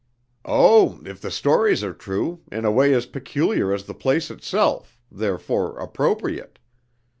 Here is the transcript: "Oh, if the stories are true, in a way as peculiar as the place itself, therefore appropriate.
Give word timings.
"Oh, 0.45 0.99
if 1.05 1.21
the 1.21 1.29
stories 1.29 1.83
are 1.83 1.93
true, 1.93 2.39
in 2.51 2.65
a 2.65 2.71
way 2.71 2.91
as 2.95 3.05
peculiar 3.05 3.71
as 3.71 3.83
the 3.83 3.93
place 3.93 4.31
itself, 4.31 4.97
therefore 5.11 5.77
appropriate. 5.77 6.57